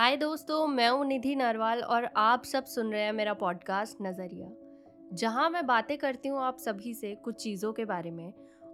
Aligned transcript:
हाय 0.00 0.16
दोस्तों, 0.16 0.66
मैं 0.66 0.88
हूँ 0.88 1.06
निधि 1.06 1.34
नरवाल 1.36 1.80
और 1.80 2.08
आप 2.16 2.44
सब 2.44 2.64
सुन 2.64 2.92
रहे 2.92 3.02
हैं 3.02 3.12
मेरा 3.12 3.32
पॉडकास्ट 3.34 3.96
नज़रिया। 4.02 4.48
जहाँ 5.12 5.50
मैं 5.50 5.66
बातें 5.66 5.98
करती 5.98 6.28
हूँ 6.28 6.38
आप 6.40 6.56
सभी 6.58 6.94
से 6.94 7.14
कुछ 7.14 7.34
चीज़ों 7.34 7.72
के 7.72 7.84
बारे 7.84 8.10
में 8.10 8.32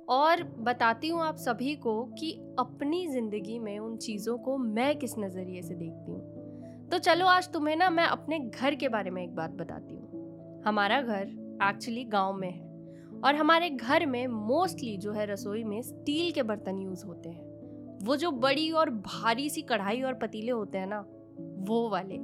और 0.08 0.42
बताती 0.42 1.08
हूँ 1.08 1.22
आप 1.22 1.36
सभी 1.36 1.74
को 1.74 2.04
कि 2.04 2.32
अपनी 2.58 3.06
ज़िंदगी 3.06 3.58
में 3.58 3.78
उन 3.78 3.96
चीज़ों 3.96 4.38
को 4.38 4.58
मैं 4.58 4.98
किस 4.98 5.18
नज़रिए 5.18 5.62
से 5.62 5.74
देखती 5.74 6.12
हूँ। 6.12 6.88
तो 6.88 6.98
चलो 6.98 7.26
आज 7.26 7.52
तुम्हें 7.52 7.76
ना 7.76 7.90
मैं 7.90 8.06
अपने 8.06 8.38
घर 8.38 8.74
के 8.74 8.88
बारे 8.88 9.10
में 9.10 9.22
एक 9.22 9.34
बात 9.34 9.50
बताती 9.50 9.94
हूँ। 9.94 10.62
हमारा 10.66 11.00
घर 11.02 11.22
एक्चुअली 11.62 12.04
गाँव 12.04 12.32
में 12.32 12.50
है 12.50 13.20
और 13.24 13.34
हमारे 13.34 13.70
घर 13.70 14.06
में 14.06 14.26
मोस्टली 14.26 14.96
जो 14.96 15.12
है 15.12 15.26
रसोई 15.26 15.64
में 15.64 15.82
स्टील 15.82 16.32
के 16.32 16.42
बर्तन 16.42 16.78
यूज़ 16.78 17.06
होते 17.06 17.28
हैं। 17.28 17.56
वो 18.02 18.16
जो 18.16 18.30
बड़ी 18.30 18.70
और 18.70 18.90
भारी 18.90 19.50
सी 19.50 19.62
कढ़ाई 19.62 20.02
और 20.02 20.14
पतीले 20.14 20.50
होते 20.50 20.78
हैं 20.78 20.86
ना 20.86 21.04
वो 21.38 21.88
वाले। 21.88 22.14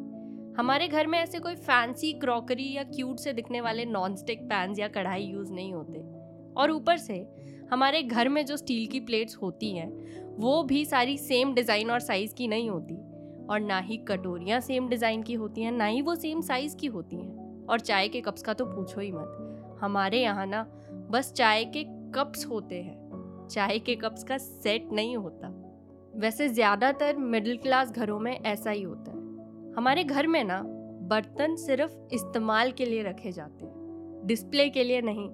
हमारे 0.58 0.88
घर 0.88 1.06
में 1.06 1.18
ऐसे 1.18 1.38
कोई 1.38 1.54
फैंसी 1.54 2.12
क्रॉकरी 2.12 2.76
या 2.76 2.82
क्यूट 2.82 3.18
से 3.18 3.32
दिखने 3.32 3.60
वाले 3.60 3.84
नॉन 3.84 4.16
स्टिक 4.16 4.42
पैन 4.42 4.74
या 4.78 4.88
कढ़ाई 4.88 5.22
यूज़ 5.22 5.52
नहीं 5.52 5.74
होते। 5.74 5.98
और 6.54 6.70
ऊपर 6.70 6.96
से, 6.96 7.26
हमारे 7.72 8.02
घर 8.02 8.28
में 8.28 8.46
जो 8.46 8.56
स्टील 8.56 8.86
की 8.86 9.00
प्लेट्स 9.00 9.36
होती 9.36 9.76
हैं, 9.76 9.90
वो 10.36 10.62
भी 10.62 10.84
सारी 10.84 11.18
सेम 11.18 11.54
डिज़ाइन 11.54 11.90
और 11.90 12.00
साइज़ 12.00 12.34
की 12.34 12.48
नहीं 12.48 12.70
होती। 12.70 12.94
और 13.46 13.60
ना 13.60 13.78
ही 13.78 13.96
कटोरियाँ 13.96 14.60
सेम 14.60 14.88
डिज़ाइन 14.88 15.22
की 15.22 15.34
होती 15.34 15.62
हैं, 15.62 15.72
ना 15.72 15.84
ही 15.84 16.02
वो 16.02 16.14
सेम 16.14 16.40
साइज़ 16.40 16.76
की 16.76 16.86
होती 16.86 17.16
हैं। 17.16 17.66
और 17.66 17.80
चाय 17.80 18.08
के 18.08 18.20
कप्स 18.20 18.42
का 18.42 18.54
तो 18.54 18.64
पूछो 18.64 19.00
ही 19.00 19.12
मत। 19.12 19.78
हमारे 19.80 20.22
यहाँ 20.22 20.46
ना, 20.46 20.66
बस 21.10 21.32
चाय 21.32 21.64
के 21.64 21.84
कप्स 21.88 22.46
होते 22.46 22.82
हैं। 22.82 23.48
चाय 23.50 23.78
के 23.78 23.94
कप्स 23.94 24.24
का 24.24 24.38
सेट 24.38 24.88
नहीं 24.92 25.16
होता। 25.16 25.71
वैसे 26.14 26.48
ज़्यादातर 26.48 27.16
मिडिल 27.16 27.56
क्लास 27.56 27.90
घरों 27.90 28.18
में 28.20 28.32
ऐसा 28.32 28.70
ही 28.70 28.82
होता 28.82 29.10
है। 29.10 29.74
हमारे 29.76 30.04
घर 30.04 30.26
में 30.26 30.42
ना, 30.44 30.60
बर्तन 31.08 31.54
सिर्फ़ 31.56 31.92
इस्तेमाल 32.14 32.70
के 32.70 32.84
लिए 32.84 33.02
रखे 33.02 33.32
जाते 33.32 33.64
हैं 33.64 34.26
डिस्प्ले 34.26 34.68
के 34.68 34.84
लिए 34.84 35.00
नहीं। 35.02 35.28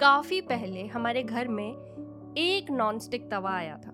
काफ़ी 0.00 0.40
पहले 0.40 0.86
हमारे 0.86 1.22
घर 1.22 1.48
में 1.48 1.68
एक 2.38 2.70
नॉन 2.70 2.98
स्टिक 2.98 3.30
तवा 3.30 3.50
आया 3.50 3.76
था 3.76 3.90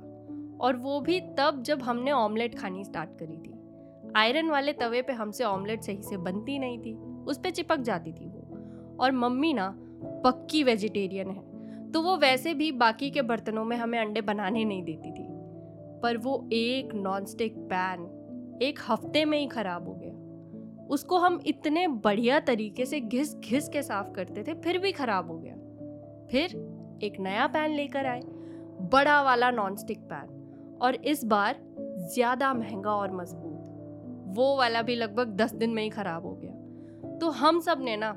और 0.60 0.76
वो 0.76 1.00
भी 1.00 1.20
तब 1.38 1.62
जब 1.62 1.82
हमने 1.82 2.12
ऑमलेट 2.12 2.58
खानी 2.58 2.84
स्टार्ट 2.84 3.10
करी 3.18 3.36
थी। 3.36 4.12
आयरन 4.16 4.50
वाले 4.50 4.72
तवे 4.72 5.02
पे 5.02 5.12
हमसे 5.12 5.44
ऑमलेट 5.44 5.82
सही 5.82 6.02
से 6.02 6.16
बनती 6.18 6.58
नहीं 6.58 6.78
थी, 6.78 6.94
उस 7.24 7.38
पर 7.38 7.50
चिपक 7.50 7.80
जाती 7.80 8.12
थी 8.12 8.26
वो। 8.26 8.96
और 9.00 9.12
मम्मी 9.12 9.52
ना, 9.52 9.72
पक्की 10.24 10.62
वेजिटेरियन 10.62 11.30
है 11.30 11.90
तो 11.92 12.00
वो 12.02 12.16
वैसे 12.16 12.54
भी 12.54 12.72
बाकी 12.72 13.10
के 13.10 13.22
बर्तनों 13.22 13.64
में 13.64 13.76
हमें 13.76 13.98
अंडे 13.98 14.20
बनाने 14.22 14.64
नहीं 14.64 14.82
देती 14.82 15.10
थी। 15.10 15.30
पर 16.02 16.16
वो 16.16 16.48
एक 16.52 16.94
नॉन 16.94 17.24
स्टिक 17.24 17.56
पैन 17.72 18.58
एक 18.62 18.78
हफ़्ते 18.88 19.24
में 19.24 19.38
ही 19.38 19.46
खराब 19.46 19.88
हो 19.88 19.94
गया। 19.94 20.86
उसको 20.88 21.18
हम 21.18 21.40
इतने 21.46 21.86
बढ़िया 21.88 22.38
तरीके 22.40 22.86
से 22.86 23.00
घिस 23.00 23.34
घिस 23.36 23.68
के 23.68 23.82
साफ़ 23.82 24.12
करते 24.12 24.42
थे, 24.42 24.54
फिर 24.54 24.78
भी 24.78 24.92
खराब 24.92 25.30
हो 25.30 25.38
गया। 25.38 25.54
फिर 26.30 26.56
एक 27.04 27.20
नया 27.20 27.46
पैन 27.46 27.70
लेकर 27.70 28.06
आए, 28.06 28.20
बड़ा 28.92 29.20
वाला 29.22 29.50
नॉन 29.50 29.76
स्टिक 29.76 29.98
पैन 30.12 30.78
और 30.82 30.94
इस 30.94 31.24
बार 31.24 31.56
ज़्यादा 32.14 32.52
महँगा 32.54 32.90
और 32.90 33.12
मज़बूत। 33.12 34.34
वो 34.36 34.56
वाला 34.56 34.82
भी 34.82 34.94
लगभग 34.94 35.36
दस 35.36 35.54
दिन 35.54 35.70
में 35.70 35.82
ही 35.82 35.88
खराब 35.90 36.26
हो 36.26 36.34
गया। 36.34 37.18
तो 37.18 37.30
हम 37.30 37.60
सबने 37.60 37.96
ना 37.96 38.12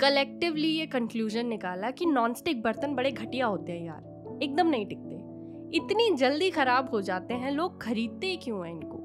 कलेक्टिवली 0.00 0.68
ये 0.68 0.86
कंक्लूजन 0.86 1.46
निकाला 1.46 1.90
कि 1.90 2.06
नॉन 2.06 2.34
स्टिक 2.34 2.62
बर्तन 2.62 2.94
बड़े 2.94 3.10
घटिया 3.10 3.46
होते 3.46 3.72
हैं 3.72 3.84
यार, 3.86 4.38
एकदम 4.42 4.66
नहीं 4.66 4.86
टिकते। 4.86 5.17
इतनी 5.74 6.14
जल्दी 6.14 6.50
खराब 6.50 6.90
हो 6.90 7.00
जाते 7.00 7.34
हैं, 7.34 7.50
लोग 7.50 7.82
खरीदते 7.82 8.36
क्यों 8.36 8.66
हैं 8.66 8.74
इनको? 8.74 8.98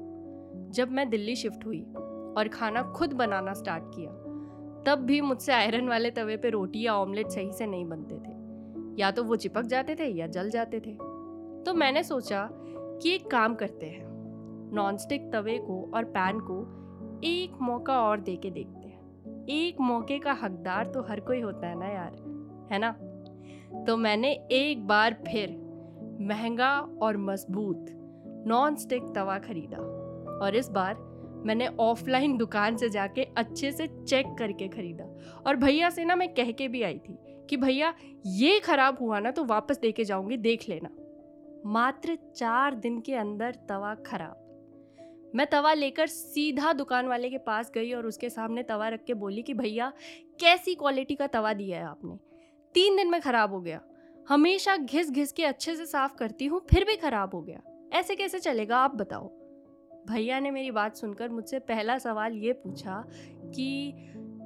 जब 0.70 0.90
मैं 0.90 1.10
दिल्ली 1.10 1.36
शिफ्ट 1.36 1.66
हुई 1.66 1.82
और 2.36 2.48
खाना 2.48 2.82
खुद 2.82 3.12
बनाना 3.12 3.52
स्टार्ट 3.52 3.82
किया, 3.86 4.10
तब 4.86 5.02
भी 5.02 5.20
मुझसे 5.20 5.52
आयरन 5.52 5.88
वाले 5.88 6.10
तवे 6.10 6.36
पे 6.36 6.50
रोटी 6.50 6.82
या 6.82 6.94
ऑमलेट 6.94 7.26
सही 7.26 7.52
से 7.52 7.66
नहीं 7.66 7.84
बनते 7.84 8.14
थे। 8.14 8.44
या 9.00 9.10
तो 9.10 9.24
वो 9.24 9.36
चिपक 9.36 9.62
जाते 9.62 9.94
थे 9.94 10.04
या 10.04 10.26
जल 10.26 10.50
जाते 10.50 10.80
थे। 10.80 10.94
तो 11.64 11.74
मैंने 11.74 12.02
सोचा 12.02 12.48
कि 12.52 13.14
एक 13.14 13.26
काम 13.26 13.54
करते 13.54 13.86
हैं। 13.86 14.04
नॉनस्टिक 14.74 15.32
तवे 15.32 15.58
को 15.58 15.90
और 15.94 16.04
पैन 16.04 16.38
को 16.40 16.60
एक 17.24 17.52
मौका 17.62 18.00
और 18.00 18.20
दे 18.20 18.36
के 18.36 18.50
देखते 18.50 18.88
हैं। 18.88 19.02
एक 19.46 19.80
मौके 19.80 20.18
का 20.18 20.32
हकदार 20.32 20.86
तो 20.86 21.02
हर 21.02 21.20
कोई 21.20 21.40
होता 21.40 21.66
है 21.66 21.78
ना 21.78 21.86
यार, 21.86 22.12
है 22.72 22.78
ना? 22.78 22.90
तो 23.84 23.96
मैंने 23.96 24.32
एक 24.32 24.86
बार 24.86 25.12
फिर 25.12 25.63
महँगा 26.24 26.80
और 27.02 27.16
मज़बूत 27.16 27.86
नॉन 28.46 28.76
स्टिक 28.76 29.02
तवा 29.14 29.38
खरीदा। 29.38 29.78
और 30.44 30.56
इस 30.56 30.68
बार 30.68 30.96
मैंने 31.46 31.66
ऑफलाइन 31.66 32.36
दुकान 32.36 32.76
से 32.76 32.88
जाके 32.88 33.24
अच्छे 33.36 33.72
से 33.72 33.86
चेक 33.86 34.26
करके 34.38 34.68
खरीदा। 34.68 35.04
और 35.46 35.56
भैया 35.56 35.90
से 35.90 36.04
ना 36.04 36.16
मैं 36.16 36.34
कह 36.34 36.50
के 36.50 36.68
भी 36.68 36.82
आई 36.82 36.98
थी 36.98 37.18
कि 37.50 37.56
भैया, 37.56 37.94
ये 38.26 38.60
खराब 38.60 38.98
हुआ 39.00 39.20
ना 39.20 39.30
तो 39.30 39.44
वापस 39.44 39.78
दे 39.78 39.92
के 39.92 40.04
जाऊँगी, 40.04 40.36
देख 40.36 40.68
लेना। 40.68 40.88
मात्र 41.66 42.18
चार 42.36 42.74
दिन 42.74 43.00
के 43.00 43.14
अंदर 43.14 43.54
तवा 43.68 43.94
खराब। 43.94 44.40
मैं 45.34 45.46
तवा 45.46 45.72
लेकर 45.74 46.06
सीधा 46.06 46.72
दुकान 46.72 47.06
वाले 47.06 47.30
के 47.30 47.38
पास 47.38 47.70
गई 47.74 47.92
और 47.92 48.06
उसके 48.06 48.30
सामने 48.30 48.62
तवा 48.62 48.88
रख 48.88 49.04
के 49.04 49.14
बोली 49.14 49.42
कि 49.42 49.54
भैया, 49.54 49.92
कैसी 50.40 50.74
क्वालिटी 50.74 51.14
का 51.14 51.26
तवा 51.26 51.52
दिया 51.52 51.78
है 51.78 51.84
आपने? 51.84 52.18
तीन 52.74 52.96
दिन 52.96 53.10
में 53.10 53.20
ख़राब 53.20 53.52
हो 53.52 53.60
गया। 53.60 53.80
हमेशा 54.28 54.76
घिस 54.76 55.10
घिस 55.10 55.32
के 55.32 55.44
अच्छे 55.44 55.76
से 55.76 55.86
साफ़ 55.86 56.14
करती 56.14 56.46
हूँ, 56.46 56.66
फिर 56.70 56.84
भी 56.84 56.96
खराब 56.96 57.34
हो 57.34 57.42
गया। 57.42 57.60
ऐसे 57.92 58.16
कैसे 58.16 58.38
चलेगा, 58.38 58.76
आप 58.76 58.94
बताओ। 58.94 59.28
भैया 60.08 60.40
ने 60.40 60.50
मेरी 60.50 60.70
बात 60.70 60.96
सुनकर 60.96 61.28
मुझसे 61.28 61.58
पहला 61.58 61.98
सवाल 61.98 62.32
ये 62.32 62.52
पूछा 62.52 63.04
कि, 63.54 63.94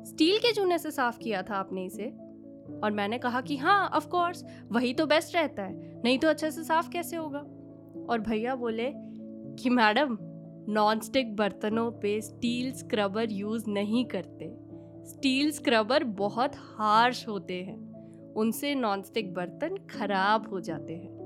स्टील 0.06 0.38
के 0.38 0.53
चूने 0.53 0.78
से 0.78 0.91
साफ़ 0.91 1.19
किया 1.19 1.43
था 1.43 1.55
आपने 1.55 1.84
इसे? 1.84 2.06
और 2.84 2.91
मैंने 2.91 3.19
कहा 3.19 3.41
कि 3.41 3.56
हाँ 3.56 3.88
ऑफ़ 3.88 4.09
कोर्स 4.09 4.44
वही 4.72 4.94
तो 4.94 5.06
बेस्ट 5.06 5.37
रहता 5.37 5.62
है, 5.62 6.03
नहीं 6.03 6.19
तो 6.19 6.28
अच्छे 6.28 6.50
से 6.50 6.65
साफ़ 6.65 6.91
कैसे 6.91 7.17
होगा? 7.17 7.41
और 8.11 8.19
भैया 8.19 8.55
बोले 8.55 8.93
कि, 9.62 9.71
मैडम 9.71 10.19
नॉन 10.72 11.00
स्टिक 11.00 11.37
बर्तनों 11.37 11.91
पे 11.93 12.21
स्टील 12.21 12.72
स्क्रबर 12.72 13.31
यूज़ 13.31 13.71
नहीं 13.71 14.05
करते। 14.05 14.56
स्टील 15.06 15.50
स्क्रबर 15.50 16.05
बहुत 16.05 16.53
हार्श 16.56 17.28
होते 17.28 17.62
हैं। 17.62 17.88
उनसे 18.38 18.75
नॉनस्टिक 18.75 19.34
बर्तन 19.34 19.76
खराब 19.76 20.49
हो 20.50 20.60
जाते 20.60 20.97
हैं। 20.97 21.19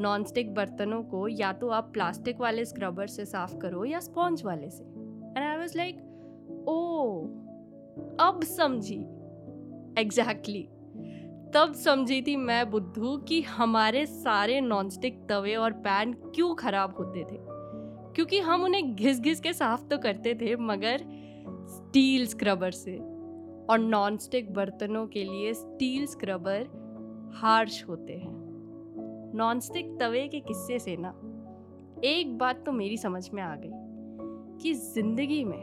नॉनस्टिक 0.00 0.54
बर्तनों 0.54 1.02
को 1.02 1.28
या 1.28 1.52
तो 1.52 1.68
आप 1.68 1.90
प्लास्टिक 1.92 2.40
वाले 2.40 2.64
स्क्रबर 2.64 3.06
से 3.06 3.24
साफ़ 3.24 3.56
करो 3.56 3.84
या 3.84 4.00
स्पॉन्ज 4.00 4.42
वाले 4.44 4.70
से। 4.70 4.84
And 4.84 5.38
I 5.38 5.56
was 5.56 5.76
like 5.76 5.96
oh 6.68 7.18
अब 8.20 8.40
समझी। 8.44 9.02
Exactly 9.98 10.62
exactly. 10.62 10.76
तब 11.54 11.72
समझी 11.72 12.22
थी 12.22 12.36
मैं 12.36 12.70
बुद्धू 12.70 13.16
कि 13.16 13.42
हमारे 13.42 14.06
सारे 14.06 14.60
नॉनस्टिक 14.60 15.26
तवे 15.28 15.54
और 15.54 15.72
पैन 15.72 16.12
क्यों 16.12 16.54
खराब 16.54 16.96
होते 16.96 17.20
थे। 17.20 17.38
क्योंकि 18.14 18.38
हम 18.38 18.64
उन्हें 18.64 18.94
घिस 18.96 19.20
घिस 19.20 19.40
के 19.40 19.52
साफ़ 19.52 19.84
तो 19.84 19.98
करते 19.98 20.34
थे, 20.34 20.56
मगर 20.56 20.98
स्टील 21.48 22.26
स्क्रबर 22.26 22.70
से। 22.70 23.15
और 23.70 23.78
नॉनस्टिक 23.78 24.52
बर्तनों 24.54 25.06
के 25.06 25.24
लिए 25.24 25.52
स्टील 25.54 26.06
स्क्रबर 26.06 26.66
हार्श 27.34 27.84
होते 27.88 28.12
हैं। 28.12 28.34
नॉनस्टिक 29.34 29.96
तवे 30.00 30.26
के 30.28 30.40
किस्से 30.40 30.78
से 30.78 30.96
ना, 30.98 31.08
एक 32.04 32.36
बात 32.38 32.62
तो 32.66 32.72
मेरी 32.72 32.96
समझ 32.96 33.28
में 33.34 33.42
आ 33.42 33.54
गई 33.56 33.70
कि 34.62 34.74
ज़िंदगी 34.74 35.44
में 35.44 35.62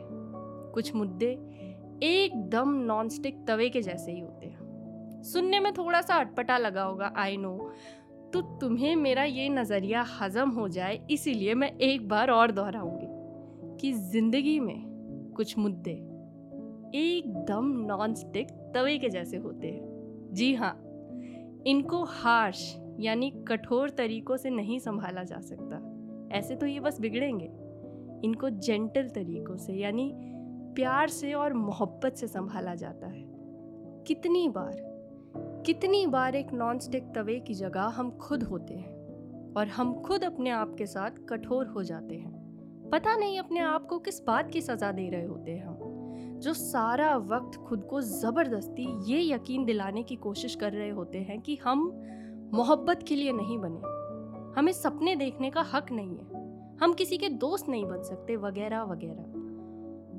कुछ 0.74 0.94
मुद्दे 0.96 1.32
एकदम 2.04 2.74
नॉनस्टिक 2.86 3.44
तवे 3.48 3.70
के 3.70 3.82
जैसे 3.82 4.12
ही 4.12 4.20
होते 4.20 4.46
हैं। 4.46 5.22
सुनने 5.24 5.60
में 5.60 5.72
थोड़ा 5.74 6.02
सा 6.02 6.16
अटपटा 6.16 6.58
लगा 6.58 6.84
होगा 6.84 7.14
आई 7.18 7.38
नो 7.38 7.58
तो 8.34 8.42
तुम्हें 8.60 8.96
मेरा 8.96 9.24
ये 9.24 9.50
नज़रिया 9.50 10.06
हजम 10.12 10.50
हो 10.50 10.68
जाए, 10.68 11.00
इसीलिए 11.12 11.54
मैं 11.54 11.72
एक 11.78 12.08
बार 12.10 12.32
और 12.32 12.52
दोहराऊँगी 12.52 13.08
कि 13.82 13.92
ज़िंदगी 13.94 14.60
में 14.60 15.34
कुछ 15.38 15.58
मुद्दे 15.58 15.94
एकदम 16.96 17.72
नॉन 17.86 18.14
स्टिक 18.14 18.48
तवे 18.76 18.98
के 18.98 19.10
जैसे 19.10 19.38
होते 19.38 19.68
हैं। 19.68 20.30
जी 20.34 20.54
हाँ 20.56 20.74
इनको 21.68 22.04
हार्श 22.04 22.78
यानी 23.00 23.30
कठोर 23.48 23.90
तरीकों 23.90 24.38
से 24.38 24.50
नहीं 24.50 24.80
संभाला 24.80 25.24
जा 25.24 25.40
सकता। 25.40 26.38
ऐसे 26.38 26.56
तो 26.56 26.66
ये 26.66 26.80
बस 26.80 27.00
बिगड़ेंगे। 27.02 27.46
इनको 28.24 28.50
जेंटल 28.50 29.10
तरीकों 29.10 29.58
से 29.58 29.74
यानी 29.74 30.12
प्यार 30.76 31.08
से 31.08 31.34
और 31.34 31.54
मोहब्बत 31.54 32.16
से 32.16 32.28
संभाला 32.28 32.76
जाता 32.76 33.08
है। 33.08 33.24
कितनी 34.08 34.48
बार 34.50 34.82
कितनी 35.66 36.06
बार 36.08 36.36
एक 36.36 36.54
नॉन 36.54 36.80
स्टिक 36.80 37.04
तवे 37.16 37.40
की 37.40 37.54
जगह 37.54 37.82
हम 37.82 38.12
खुद 38.12 38.44
होते 38.44 38.74
हैं 38.74 39.54
और 39.54 39.68
हम 39.68 39.94
खुद 40.02 40.24
अपने 40.24 40.50
आप 40.50 40.76
के 40.78 40.86
साथ 40.86 41.12
कठोर 41.30 41.68
हो 41.68 41.84
जाते 41.84 42.16
हैं। 42.16 42.90
पता 42.90 43.16
नहीं 43.16 43.40
अपने 43.40 43.60
आप 43.60 43.86
को 43.86 44.00
किस 44.00 44.22
बात 44.26 44.52
की 44.52 44.62
सज़ा 44.62 44.92
दे 44.92 45.10
रहे 45.10 45.26
होते 45.26 45.52
हैं 45.52 45.66
जो 46.44 46.54
सारा 46.54 47.18
वक्त 47.18 47.58
खुद 47.58 47.84
को 47.84 48.02
ज़बरदस्ती 48.02 49.12
ये 49.12 49.34
यकीन 49.34 49.66
दिलाने 49.66 50.04
की 50.04 50.16
कोशिश 50.16 50.56
कर 50.56 50.72
रहे 50.72 50.90
होते 50.90 51.18
हैं 51.18 51.42
कि 51.42 51.56
हम 51.56 52.02
मोहब्बत 52.54 53.04
के 53.08 53.16
लिए 53.16 53.32
नहीं 53.32 53.58
बने। 53.60 53.80
हमें 54.60 54.72
सपने 54.72 55.16
देखने 55.16 55.50
का 55.50 55.62
हक 55.62 55.92
नहीं 55.92 56.18
है। 56.18 56.78
हम 56.78 56.94
किसी 56.94 57.18
के 57.18 57.30
दोस्त 57.30 57.70
नहीं 57.70 57.86
बन 57.86 58.04
सकते, 58.04 58.36
वगैरह 58.36 58.84
वगैरह। 58.84 59.24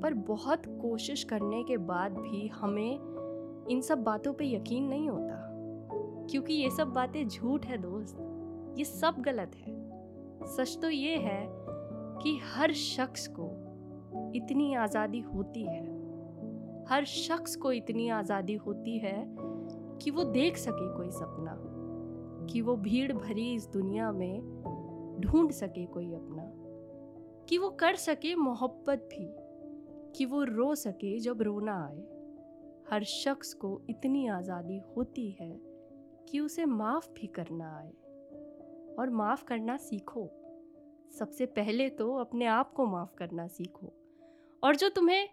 पर 0.01 0.13
बहुत 0.13 0.63
कोशिश 0.65 1.23
करने 1.23 1.63
के 1.63 1.77
बाद 1.77 2.11
भी 2.11 2.47
हमें 2.47 2.99
इन 3.69 3.81
सब 3.81 4.03
बातों 4.03 4.33
पे 4.33 4.45
यकीन 4.45 4.83
नहीं 4.83 5.09
होता। 5.09 5.51
क्योंकि 6.31 6.53
ये 6.53 6.69
सब 6.69 6.87
बातें 6.87 7.27
झूठ 7.27 7.65
है 7.65 7.77
दोस्त। 7.77 8.17
ये 8.77 8.85
सब 8.85 9.15
गलत 9.19 9.51
है। 9.55 9.75
सच 10.45 10.79
तो 10.81 10.89
ये 10.89 11.15
है 11.17 11.47
कि 12.21 12.39
हर 12.43 12.73
शख्स 12.73 13.27
को 13.39 13.51
इतनी 14.35 14.73
आज़ादी 14.73 15.19
होती 15.19 15.63
है। 15.63 15.94
हर 16.89 17.05
शख्स 17.05 17.55
को 17.55 17.71
इतनी 17.71 18.09
आज़ादी 18.09 18.55
होती 18.55 18.97
है 18.97 19.25
कि 20.01 20.11
वो 20.11 20.23
देख 20.23 20.57
सके 20.57 20.97
कोई 20.97 21.11
सपना, 21.11 21.55
कि 22.53 22.61
वो 22.61 22.75
भीड़ 22.75 23.13
भरी 23.13 23.53
इस 23.53 23.67
दुनिया 23.67 24.11
में 24.11 24.41
ढूंढ 25.21 25.51
सके 25.51 25.85
कोई 25.85 26.13
अपना, 26.13 26.43
कि 27.49 27.57
वो 27.57 27.69
कर 27.69 27.95
सके 27.95 28.35
मोहब्बत 28.35 29.09
भी, 29.11 29.27
कि 30.17 30.25
वो 30.25 30.43
रो 30.43 30.75
सके 30.75 31.19
जब 31.19 31.41
रोना 31.41 31.85
आए। 31.85 32.03
हर 32.91 33.03
शख्स 33.03 33.53
को 33.53 33.81
इतनी 33.89 34.27
आज़ादी 34.27 34.77
होती 34.77 35.29
है 35.31 35.61
कि 36.29 36.39
उसे 36.39 36.65
माफ़ 36.65 37.09
भी 37.09 37.27
करना 37.27 37.77
आए। 37.77 37.91
और 38.99 39.09
माफ़ 39.09 39.43
करना 39.43 39.77
सीखो। 39.77 40.29
सबसे 41.19 41.45
पहले 41.45 41.89
तो 41.89 42.15
अपने 42.15 42.45
आप 42.45 42.73
को 42.73 42.85
माफ़ 42.85 43.15
करना 43.15 43.47
सीखो। 43.47 43.93
और 44.63 44.75
जो 44.75 44.89
तुम्हें 44.89 45.29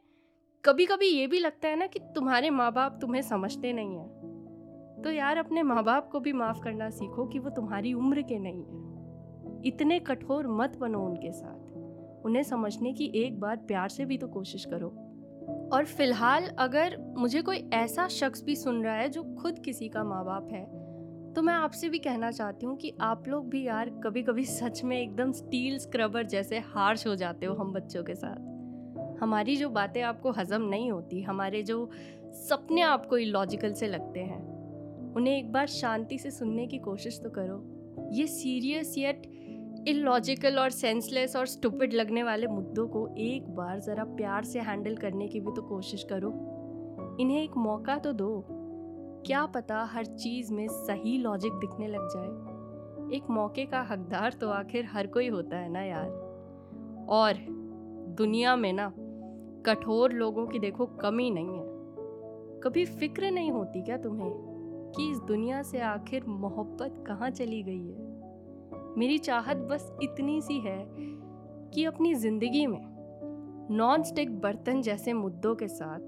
कभी 0.64 0.86
कभी 0.86 1.06
ये 1.06 1.26
भी 1.26 1.38
लगता 1.38 1.68
है 1.68 1.76
ना 1.76 1.86
कि 1.86 1.98
तुम्हारे 1.98 2.50
माँ 2.50 2.72
बाप 2.72 2.98
तुम्हें 3.00 3.22
समझते 3.22 3.72
नहीं 3.72 3.96
हैं। 3.96 5.02
तो 5.04 5.10
यार, 5.10 5.36
अपने 5.36 5.62
माँ 5.62 5.84
बाप 5.84 6.08
को 6.12 6.20
भी 6.20 6.32
माफ़ 6.32 6.60
करना 6.60 6.90
सीखो 6.90 7.26
कि 7.26 7.38
वो 7.38 7.50
तुम्हारी 7.50 7.92
उम्र 7.92 8.22
के 8.22 8.38
नहीं 8.38 8.64
हैं। 8.64 9.62
इतने 9.64 9.98
कठोर 9.98 10.46
मत 10.46 10.76
बनो 10.76 11.00
उनके 11.00 11.32
साथ। 11.32 12.24
उन्हें 12.26 12.42
समझने 12.42 12.92
की 12.92 13.12
एक 13.14 13.40
बार 13.40 13.56
प्यार 13.56 13.88
से 13.88 14.04
भी 14.04 14.18
तो 14.18 14.28
कोशिश 14.28 14.64
करो। 14.64 14.88
और 15.72 15.84
फ़िलहाल 15.84 16.46
अगर 16.58 17.14
मुझे 17.18 17.42
कोई 17.42 17.70
ऐसा 17.72 18.08
शख्स 18.08 18.42
भी 18.42 18.56
सुन 18.56 18.84
रहा 18.84 18.94
है 18.94 19.08
जो 19.08 19.22
खुद 19.22 19.58
किसी 19.58 19.88
का 19.88 20.04
माँ 20.04 20.24
बाप 20.24 20.48
है 20.52 20.64
तो 21.32 21.42
मैं 21.42 21.54
आपसे 21.54 21.88
भी 21.88 21.98
कहना 21.98 22.30
चाहती 22.30 22.66
हूँ 22.66 22.76
कि 22.76 22.92
आप 23.00 23.28
लोग 23.28 23.48
भी 23.48 23.66
यार 23.66 23.90
कभी 23.90 24.22
कभी 24.22 24.44
सच 24.44 24.84
में 24.84 25.00
एकदम 25.00 25.32
स्टील 25.32 25.78
स्क्रबर 25.78 26.26
जैसे 26.26 26.58
हार्श 26.58 27.06
हो 27.06 27.16
जाते 27.16 27.46
हो 27.46 27.54
हम 27.54 27.72
बच्चों 27.72 28.04
के 28.04 28.14
साथ। 28.14 28.51
हमारी 29.22 29.56
जो 29.56 29.68
बातें 29.70 30.02
आपको 30.02 30.30
हज़म 30.30 30.62
नहीं 30.62 30.90
होती, 30.90 31.22
हमारे 31.22 31.62
जो 31.62 31.90
सपने 32.24 32.80
आपको 32.80 33.16
इलॉजिकल 33.16 33.72
से 33.72 33.86
लगते 33.86 34.20
हैं, 34.20 34.42
उन्हें 35.16 35.38
एक 35.38 35.52
बार 35.52 35.66
शांति 35.66 36.18
से 36.18 36.30
सुनने 36.30 36.66
की 36.66 36.78
कोशिश 36.78 37.20
तो 37.22 37.30
करो। 37.30 37.62
ये 38.12 38.26
सीरियस 38.26 38.98
येट 38.98 39.22
इलॉजिकल 39.88 40.58
और 40.58 40.70
सेंसलेस 40.70 41.36
और 41.36 41.46
स्टूपिड 41.46 41.92
लगने 41.92 42.22
वाले 42.22 42.46
मुद्दों 42.46 42.88
को 42.88 43.14
एक 43.18 43.48
बार 43.48 43.80
ज़रा 43.80 44.04
प्यार 44.04 44.44
से 44.44 44.60
हैंडल 44.60 44.96
करने 44.96 45.28
की 45.28 45.40
भी 45.40 45.52
तो 45.56 45.62
कोशिश 45.62 46.02
करो। 46.02 46.30
इन्हें 47.20 47.44
एक 47.44 47.56
मौका 47.56 47.96
तो 47.98 48.12
दो। 48.12 48.46
क्या 49.26 49.46
पता 49.46 49.84
हर 49.84 50.04
चीज़ 50.04 50.52
में 50.52 50.68
सही 50.68 51.18
लॉजिक 51.18 51.52
दिखने 51.52 51.88
लग 51.88 52.08
जाए। 52.08 52.52
एक 53.16 53.30
मौके 53.30 53.64
का 53.64 53.82
हकदार 53.82 54.32
तो 54.32 54.48
आखिर 54.48 54.84
हर 54.84 55.06
कोई 55.06 55.28
होता 55.28 55.56
है 55.56 55.68
ना 55.68 55.82
यार? 55.82 56.08
और 57.08 57.34
दुनिया 58.18 58.56
में 58.56 58.72
ना 58.72 58.92
कठोर 59.66 60.12
लोगों 60.12 60.46
की 60.46 60.58
देखो 60.58 60.86
कमी 60.86 61.30
नहीं 61.30 61.58
है। 61.58 61.66
कभी 62.60 62.84
फ़िक्र 62.84 63.30
नहीं 63.30 63.50
होती 63.50 63.82
क्या 63.82 63.96
तुम्हें 63.96 64.32
कि 64.96 65.10
इस 65.10 65.18
दुनिया 65.18 65.62
से 65.62 65.80
आखिर 65.80 66.24
मोहब्बत 66.24 67.04
कहाँ 67.06 67.30
चली 67.30 67.62
गई 67.62 67.86
है? 67.86 68.10
मेरी 68.98 69.18
चाहत 69.18 69.56
बस 69.56 69.98
इतनी 70.02 70.40
सी 70.42 70.58
है 70.60 70.86
कि 71.70 71.84
अपनी 71.84 72.14
ज़िंदगी 72.14 72.66
में 72.66 72.80
नॉन 73.70 74.02
स्टिक 74.02 74.40
बर्तन 74.40 74.82
जैसे 74.82 75.12
मुद्दों 75.12 75.54
के 75.54 75.68
साथ 75.68 76.00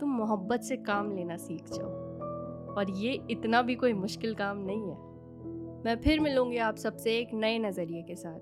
तुम 0.00 0.10
मोहब्बत 0.10 0.60
से 0.60 0.76
काम 0.76 1.12
लेना 1.12 1.36
सीख 1.36 1.64
जाओ। 1.66 1.90
और 2.74 2.90
ये 2.90 3.20
इतना 3.30 3.62
भी 3.62 3.74
कोई 3.74 3.92
मुश्किल 3.92 4.34
काम 4.34 4.58
नहीं 4.58 4.82
है। 4.82 4.96
मैं 5.84 5.96
फिर 6.04 6.20
मिलूँगी 6.20 6.56
आप 6.56 6.76
सबसे 6.76 7.18
एक 7.18 7.28
नए 7.34 7.58
नज़रिए 7.58 8.02
के 8.02 8.16
साथ। 8.16 8.40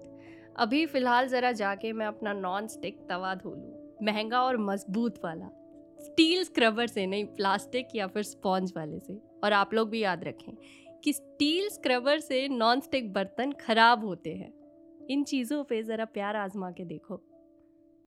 अभी 0.56 0.86
फ़िलहाल 0.86 1.28
ज़रा 1.28 1.52
जाके 1.52 1.92
मैं 1.92 2.06
अपना 2.06 2.32
नॉन 2.32 2.66
स्टिक 2.66 3.06
तवा 3.08 3.34
धो 3.34 3.50
लूँ। 3.50 3.81
महँगा 4.02 4.42
और 4.42 4.56
मज़बूत 4.56 5.20
वाला। 5.24 5.48
स्टील 6.00 6.44
स्क्रबर 6.44 6.86
से 6.86 7.06
नहीं, 7.06 7.24
प्लास्टिक 7.24 7.88
या 7.94 8.06
फिर 8.06 8.22
स्पॉन्ज 8.22 8.72
वाले 8.76 8.98
से। 8.98 9.20
और 9.44 9.52
आप 9.52 9.74
लोग 9.74 9.88
भी 9.88 10.00
याद 10.00 10.24
रखें 10.24 10.56
कि 11.04 11.12
स्टील 11.12 11.68
स्क्रबर 11.68 12.18
से 12.18 12.48
नॉन 12.48 12.80
स्टिक 12.80 13.12
बर्तन 13.12 13.52
खराब 13.52 14.04
होते 14.04 14.34
हैं। 14.34 14.52
इन 15.10 15.24
चीज़ों 15.24 15.64
पे 15.64 15.82
ज़रा 15.82 16.04
प्यार 16.04 16.36
आजमा 16.36 16.70
के 16.70 16.84
देखो। 16.84 17.31